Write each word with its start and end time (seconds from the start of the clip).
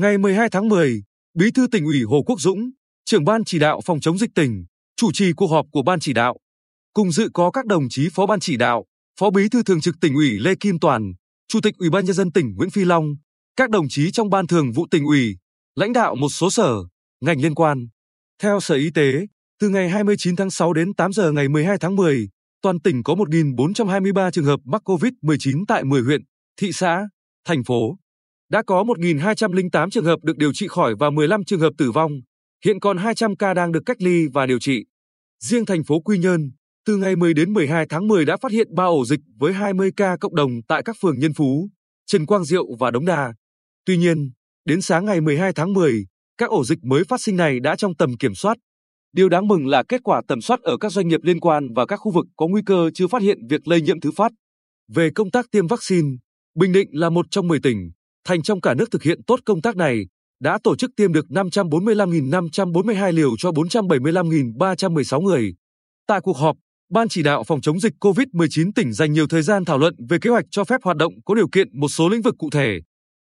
Ngày 0.00 0.18
12 0.18 0.48
tháng 0.50 0.68
10, 0.68 1.02
Bí 1.34 1.50
thư 1.50 1.66
tỉnh 1.66 1.84
ủy 1.84 2.02
Hồ 2.02 2.22
Quốc 2.26 2.40
Dũng, 2.40 2.70
trưởng 3.04 3.24
ban 3.24 3.44
chỉ 3.44 3.58
đạo 3.58 3.80
phòng 3.84 4.00
chống 4.00 4.18
dịch 4.18 4.30
tỉnh, 4.34 4.64
chủ 4.96 5.12
trì 5.12 5.32
cuộc 5.32 5.46
họp 5.46 5.66
của 5.72 5.82
ban 5.82 6.00
chỉ 6.00 6.12
đạo. 6.12 6.36
Cùng 6.92 7.12
dự 7.12 7.28
có 7.34 7.50
các 7.50 7.66
đồng 7.66 7.88
chí 7.90 8.08
phó 8.14 8.26
ban 8.26 8.40
chỉ 8.40 8.56
đạo, 8.56 8.84
phó 9.20 9.30
bí 9.30 9.48
thư 9.48 9.62
thường 9.62 9.80
trực 9.80 9.94
tỉnh 10.00 10.14
ủy 10.14 10.38
Lê 10.38 10.54
Kim 10.60 10.78
Toàn, 10.78 11.12
chủ 11.48 11.60
tịch 11.60 11.74
Ủy 11.78 11.90
ban 11.90 12.04
nhân 12.04 12.14
dân 12.14 12.32
tỉnh 12.32 12.54
Nguyễn 12.56 12.70
Phi 12.70 12.84
Long, 12.84 13.14
các 13.56 13.70
đồng 13.70 13.88
chí 13.88 14.10
trong 14.10 14.30
ban 14.30 14.46
thường 14.46 14.72
vụ 14.72 14.86
tỉnh 14.90 15.04
ủy, 15.04 15.36
lãnh 15.74 15.92
đạo 15.92 16.14
một 16.14 16.28
số 16.28 16.50
sở, 16.50 16.74
ngành 17.20 17.40
liên 17.40 17.54
quan. 17.54 17.88
Theo 18.42 18.60
Sở 18.60 18.74
Y 18.74 18.90
tế, 18.90 19.12
từ 19.60 19.68
ngày 19.68 19.88
29 19.88 20.36
tháng 20.36 20.50
6 20.50 20.72
đến 20.72 20.94
8 20.94 21.12
giờ 21.12 21.32
ngày 21.32 21.48
12 21.48 21.78
tháng 21.78 21.96
10, 21.96 22.28
toàn 22.62 22.80
tỉnh 22.80 23.02
có 23.02 23.14
1.423 23.14 24.30
trường 24.30 24.44
hợp 24.44 24.60
mắc 24.64 24.82
COVID-19 24.84 25.64
tại 25.68 25.84
10 25.84 26.02
huyện, 26.02 26.20
thị 26.56 26.72
xã, 26.72 27.08
thành 27.44 27.64
phố. 27.64 27.96
Đã 28.50 28.62
có 28.66 28.82
1.208 28.82 29.90
trường 29.90 30.04
hợp 30.04 30.18
được 30.22 30.36
điều 30.36 30.52
trị 30.52 30.68
khỏi 30.68 30.94
và 30.98 31.10
15 31.10 31.44
trường 31.44 31.60
hợp 31.60 31.70
tử 31.78 31.90
vong. 31.90 32.12
Hiện 32.64 32.80
còn 32.80 32.96
200 32.96 33.36
ca 33.36 33.54
đang 33.54 33.72
được 33.72 33.82
cách 33.86 34.02
ly 34.02 34.26
và 34.32 34.46
điều 34.46 34.58
trị. 34.58 34.84
Riêng 35.44 35.66
thành 35.66 35.84
phố 35.84 36.00
Quy 36.00 36.18
Nhơn, 36.18 36.50
từ 36.86 36.96
ngày 36.96 37.16
10 37.16 37.34
đến 37.34 37.52
12 37.52 37.86
tháng 37.88 38.08
10 38.08 38.24
đã 38.24 38.36
phát 38.36 38.52
hiện 38.52 38.74
3 38.74 38.84
ổ 38.84 39.04
dịch 39.04 39.20
với 39.38 39.52
20 39.52 39.90
ca 39.96 40.16
cộng 40.16 40.34
đồng 40.34 40.50
tại 40.68 40.82
các 40.82 40.96
phường 41.00 41.18
Nhân 41.18 41.32
Phú, 41.34 41.68
Trần 42.06 42.26
Quang 42.26 42.44
Diệu 42.44 42.64
và 42.78 42.90
Đống 42.90 43.04
Đa. 43.04 43.34
Tuy 43.86 43.96
nhiên, 43.96 44.30
đến 44.64 44.80
sáng 44.80 45.04
ngày 45.04 45.20
12 45.20 45.52
tháng 45.52 45.72
10, 45.72 46.06
các 46.38 46.50
ổ 46.50 46.64
dịch 46.64 46.78
mới 46.84 47.04
phát 47.04 47.20
sinh 47.20 47.36
này 47.36 47.60
đã 47.60 47.76
trong 47.76 47.94
tầm 47.94 48.16
kiểm 48.16 48.34
soát. 48.34 48.58
Điều 49.12 49.28
đáng 49.28 49.48
mừng 49.48 49.66
là 49.66 49.82
kết 49.82 50.00
quả 50.04 50.22
tầm 50.28 50.40
soát 50.40 50.60
ở 50.60 50.76
các 50.76 50.92
doanh 50.92 51.08
nghiệp 51.08 51.20
liên 51.22 51.40
quan 51.40 51.72
và 51.74 51.86
các 51.86 51.96
khu 51.96 52.12
vực 52.12 52.26
có 52.36 52.46
nguy 52.46 52.62
cơ 52.66 52.90
chưa 52.94 53.06
phát 53.06 53.22
hiện 53.22 53.46
việc 53.46 53.68
lây 53.68 53.80
nhiễm 53.80 54.00
thứ 54.00 54.10
phát. 54.16 54.32
Về 54.88 55.10
công 55.14 55.30
tác 55.30 55.46
tiêm 55.50 55.66
vaccine, 55.66 56.08
Bình 56.54 56.72
Định 56.72 56.88
là 56.92 57.10
một 57.10 57.26
trong 57.30 57.48
10 57.48 57.60
tỉnh, 57.60 57.90
thành 58.24 58.42
trong 58.42 58.60
cả 58.60 58.74
nước 58.74 58.90
thực 58.90 59.02
hiện 59.02 59.22
tốt 59.26 59.40
công 59.44 59.62
tác 59.62 59.76
này, 59.76 60.06
đã 60.40 60.58
tổ 60.64 60.76
chức 60.76 60.90
tiêm 60.96 61.12
được 61.12 61.26
545.542 61.28 63.12
liều 63.12 63.30
cho 63.38 63.50
475.316 63.50 65.20
người. 65.20 65.54
Tại 66.06 66.20
cuộc 66.20 66.36
họp, 66.36 66.56
Ban 66.90 67.08
chỉ 67.08 67.22
đạo 67.22 67.44
phòng 67.44 67.60
chống 67.60 67.80
dịch 67.80 67.92
COVID-19 68.00 68.70
tỉnh 68.74 68.92
dành 68.92 69.12
nhiều 69.12 69.26
thời 69.26 69.42
gian 69.42 69.64
thảo 69.64 69.78
luận 69.78 69.94
về 70.08 70.18
kế 70.20 70.30
hoạch 70.30 70.44
cho 70.50 70.64
phép 70.64 70.80
hoạt 70.82 70.96
động 70.96 71.12
có 71.24 71.34
điều 71.34 71.48
kiện 71.48 71.80
một 71.80 71.88
số 71.88 72.08
lĩnh 72.08 72.22
vực 72.22 72.34
cụ 72.38 72.50
thể. 72.50 72.80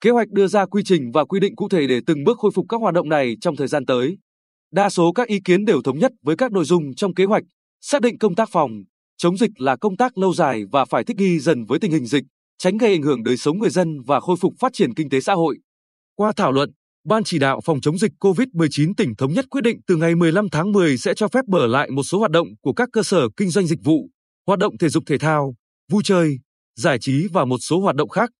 Kế 0.00 0.10
hoạch 0.10 0.28
đưa 0.28 0.46
ra 0.46 0.66
quy 0.66 0.82
trình 0.84 1.10
và 1.14 1.24
quy 1.24 1.40
định 1.40 1.56
cụ 1.56 1.68
thể 1.68 1.86
để 1.86 2.00
từng 2.06 2.24
bước 2.24 2.38
khôi 2.38 2.50
phục 2.54 2.66
các 2.68 2.80
hoạt 2.80 2.94
động 2.94 3.08
này 3.08 3.36
trong 3.40 3.56
thời 3.56 3.68
gian 3.68 3.86
tới. 3.86 4.18
Đa 4.72 4.90
số 4.90 5.12
các 5.12 5.28
ý 5.28 5.40
kiến 5.44 5.64
đều 5.64 5.82
thống 5.82 5.98
nhất 5.98 6.12
với 6.22 6.36
các 6.36 6.52
nội 6.52 6.64
dung 6.64 6.94
trong 6.94 7.14
kế 7.14 7.24
hoạch, 7.24 7.42
xác 7.80 8.02
định 8.02 8.18
công 8.18 8.34
tác 8.34 8.48
phòng, 8.52 8.70
chống 9.16 9.36
dịch 9.36 9.50
là 9.58 9.76
công 9.76 9.96
tác 9.96 10.18
lâu 10.18 10.34
dài 10.34 10.64
và 10.72 10.84
phải 10.84 11.04
thích 11.04 11.16
nghi 11.16 11.38
dần 11.38 11.64
với 11.64 11.78
tình 11.78 11.92
hình 11.92 12.06
dịch, 12.06 12.24
tránh 12.58 12.76
gây 12.76 12.92
ảnh 12.92 13.02
hưởng 13.02 13.22
đời 13.22 13.36
sống 13.36 13.58
người 13.58 13.70
dân 13.70 14.02
và 14.06 14.20
khôi 14.20 14.36
phục 14.40 14.54
phát 14.60 14.72
triển 14.72 14.94
kinh 14.94 15.08
tế 15.08 15.20
xã 15.20 15.34
hội. 15.34 15.58
Qua 16.16 16.32
thảo 16.36 16.52
luận, 16.52 16.70
Ban 17.08 17.24
chỉ 17.24 17.38
đạo 17.38 17.60
phòng 17.64 17.80
chống 17.80 17.98
dịch 17.98 18.12
COVID-19 18.20 18.92
tỉnh 18.96 19.16
thống 19.16 19.32
nhất 19.32 19.44
quyết 19.50 19.60
định 19.60 19.80
từ 19.86 19.96
ngày 19.96 20.14
15 20.14 20.48
tháng 20.52 20.72
10 20.72 20.98
sẽ 20.98 21.14
cho 21.14 21.28
phép 21.28 21.40
mở 21.48 21.66
lại 21.66 21.90
một 21.90 22.02
số 22.02 22.18
hoạt 22.18 22.30
động 22.30 22.48
của 22.62 22.72
các 22.72 22.88
cơ 22.92 23.02
sở 23.02 23.28
kinh 23.36 23.50
doanh 23.50 23.66
dịch 23.66 23.78
vụ, 23.84 24.08
hoạt 24.46 24.58
động 24.58 24.78
thể 24.78 24.88
dục 24.88 25.04
thể 25.06 25.18
thao, 25.18 25.54
vui 25.90 26.02
chơi, 26.04 26.38
giải 26.76 26.98
trí 27.00 27.26
và 27.32 27.44
một 27.44 27.58
số 27.60 27.80
hoạt 27.80 27.96
động 27.96 28.08
khác. 28.08 28.30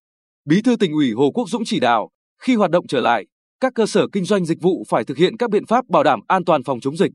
Bí 0.44 0.62
thư 0.62 0.76
tỉnh 0.76 0.92
ủy 0.92 1.12
Hồ 1.12 1.30
Quốc 1.34 1.48
Dũng 1.48 1.62
chỉ 1.66 1.80
đạo, 1.80 2.08
khi 2.42 2.54
hoạt 2.54 2.70
động 2.70 2.86
trở 2.86 3.00
lại, 3.00 3.26
các 3.60 3.72
cơ 3.74 3.86
sở 3.86 4.06
kinh 4.12 4.24
doanh 4.24 4.44
dịch 4.44 4.60
vụ 4.60 4.84
phải 4.88 5.04
thực 5.04 5.16
hiện 5.16 5.36
các 5.36 5.50
biện 5.50 5.66
pháp 5.66 5.88
bảo 5.88 6.02
đảm 6.02 6.20
an 6.28 6.44
toàn 6.44 6.64
phòng 6.64 6.80
chống 6.80 6.96
dịch. 6.96 7.12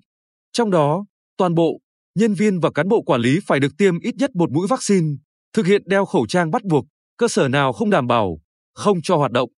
Trong 0.51 0.71
đó, 0.71 1.05
toàn 1.37 1.53
bộ, 1.53 1.79
nhân 2.15 2.33
viên 2.33 2.59
và 2.59 2.71
cán 2.71 2.87
bộ 2.87 3.01
quản 3.01 3.21
lý 3.21 3.39
phải 3.45 3.59
được 3.59 3.77
tiêm 3.77 3.99
ít 3.99 4.15
nhất 4.15 4.35
một 4.35 4.51
mũi 4.51 4.67
vaccine, 4.67 5.07
thực 5.53 5.65
hiện 5.65 5.81
đeo 5.85 6.05
khẩu 6.05 6.27
trang 6.27 6.51
bắt 6.51 6.63
buộc, 6.63 6.85
cơ 7.17 7.27
sở 7.27 7.47
nào 7.47 7.73
không 7.73 7.89
đảm 7.89 8.07
bảo, 8.07 8.39
không 8.73 9.01
cho 9.01 9.15
hoạt 9.15 9.31
động. 9.31 9.49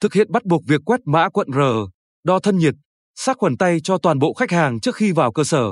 Thực 0.00 0.14
hiện 0.14 0.32
bắt 0.32 0.44
buộc 0.44 0.62
việc 0.66 0.80
quét 0.84 1.00
mã 1.04 1.28
quận 1.28 1.48
R, 1.54 1.58
đo 2.24 2.38
thân 2.38 2.58
nhiệt, 2.58 2.74
sát 3.14 3.36
khuẩn 3.38 3.56
tay 3.56 3.80
cho 3.84 3.98
toàn 3.98 4.18
bộ 4.18 4.34
khách 4.34 4.50
hàng 4.50 4.80
trước 4.80 4.96
khi 4.96 5.12
vào 5.12 5.32
cơ 5.32 5.44
sở. 5.44 5.64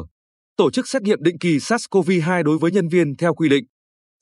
Tổ 0.56 0.70
chức 0.70 0.88
xét 0.88 1.02
nghiệm 1.02 1.22
định 1.22 1.38
kỳ 1.38 1.56
SARS-CoV-2 1.56 2.42
đối 2.42 2.58
với 2.58 2.70
nhân 2.70 2.88
viên 2.88 3.16
theo 3.16 3.34
quy 3.34 3.48
định. 3.48 3.64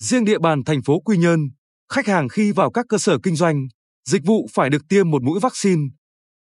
Riêng 0.03 0.25
địa 0.25 0.39
bàn 0.39 0.65
thành 0.65 0.83
phố 0.83 1.01
Quy 1.01 1.17
Nhơn, 1.17 1.41
khách 1.93 2.07
hàng 2.07 2.29
khi 2.29 2.53
vào 2.53 2.71
các 2.71 2.87
cơ 2.89 2.99
sở 2.99 3.19
kinh 3.23 3.37
doanh, 3.37 3.67
dịch 4.09 4.23
vụ 4.25 4.47
phải 4.55 4.71
được 4.71 4.83
tiêm 4.89 5.11
một 5.11 5.23
mũi 5.23 5.41
vaccine. 5.41 5.83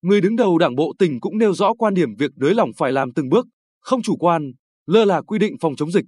Người 0.02 0.22
đứng 0.22 0.36
đầu 0.36 0.58
đảng 0.58 0.76
bộ 0.76 0.94
tỉnh 1.00 1.20
cũng 1.20 1.38
nêu 1.38 1.54
rõ 1.54 1.74
quan 1.74 1.94
điểm 1.94 2.10
việc 2.16 2.32
nới 2.36 2.54
lỏng 2.54 2.72
phải 2.78 2.92
làm 2.92 3.14
từng 3.14 3.30
bước, 3.30 3.46
không 3.82 4.02
chủ 4.02 4.18
quan, 4.18 4.52
lơ 4.86 5.06
là 5.06 5.22
quy 5.22 5.40
định 5.40 5.56
phòng 5.62 5.76
chống 5.76 5.92
dịch. 5.92 6.06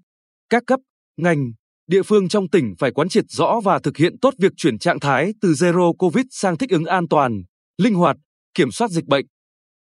Các 0.50 0.64
cấp, 0.68 0.80
ngành, 1.18 1.52
địa 1.88 2.04
phương 2.04 2.28
trong 2.28 2.50
tỉnh 2.50 2.74
phải 2.80 2.92
quán 2.92 3.10
triệt 3.10 3.26
rõ 3.30 3.60
và 3.64 3.80
thực 3.80 3.98
hiện 3.98 4.20
tốt 4.22 4.34
việc 4.38 4.52
chuyển 4.58 4.80
trạng 4.80 5.00
thái 5.00 5.34
từ 5.42 5.52
zero 5.52 5.94
covid 5.94 6.26
sang 6.30 6.58
thích 6.58 6.70
ứng 6.70 6.86
an 6.86 7.08
toàn, 7.08 7.44
linh 7.78 7.96
hoạt, 7.96 8.18
kiểm 8.54 8.72
soát 8.72 8.92
dịch 8.92 9.06
bệnh. 9.06 9.26